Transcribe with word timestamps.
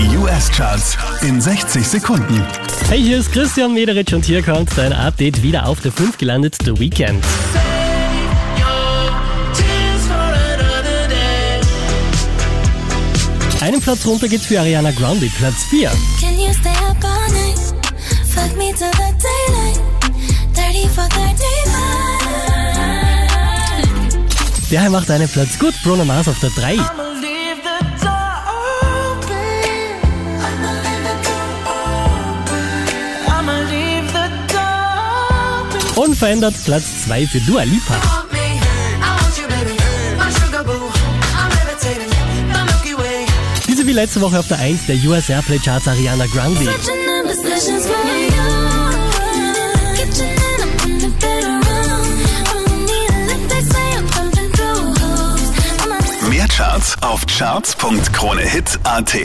Die 0.00 0.16
US-Charts 0.16 0.96
in 1.22 1.40
60 1.40 1.84
Sekunden. 1.84 2.40
Hey, 2.88 3.02
hier 3.02 3.18
ist 3.18 3.32
Christian 3.32 3.74
Mederich 3.74 4.14
und 4.14 4.24
hier 4.24 4.44
kommt 4.44 4.70
dein 4.76 4.92
Update 4.92 5.42
wieder 5.42 5.66
auf 5.66 5.80
der 5.80 5.90
5 5.90 6.18
gelandet, 6.18 6.56
The 6.64 6.78
Weekend. 6.78 7.20
Einen 13.60 13.80
Platz 13.80 14.06
runter 14.06 14.28
geht's 14.28 14.46
für 14.46 14.60
Ariana 14.60 14.92
Grande, 14.92 15.26
Platz 15.36 15.64
4. 15.68 15.90
Der 24.70 24.90
macht 24.90 25.10
einen 25.10 25.28
Platz 25.28 25.58
gut, 25.58 25.74
Bruno 25.82 26.04
Mars 26.04 26.28
auf 26.28 26.38
der 26.38 26.50
3. 26.50 26.76
Unverändert 35.98 36.54
Platz 36.64 36.84
2 37.06 37.26
für 37.26 37.40
Dua 37.40 37.64
Lipa. 37.64 37.96
Diese 43.66 43.84
wie 43.84 43.92
letzte 43.92 44.20
Woche 44.20 44.38
auf 44.38 44.46
der 44.46 44.60
1 44.60 44.86
der 44.86 44.94
US 45.10 45.28
Airplay 45.28 45.58
Charts 45.58 45.88
Ariana 45.88 46.26
Grande. 46.26 46.70
Mehr 56.30 56.46
Charts 56.46 56.94
auf 57.02 57.26
charts.kronehit.at 57.26 59.16